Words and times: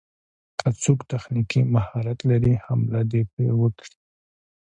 که 0.59 0.67
څوک 0.81 0.99
تخنيکي 1.11 1.61
مهارت 1.73 2.19
لري 2.29 2.53
حمله 2.65 3.01
دې 3.11 3.21
پرې 3.31 3.47
وکړي. 3.61 3.95